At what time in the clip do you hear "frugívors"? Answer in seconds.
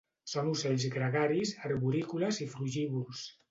2.57-3.25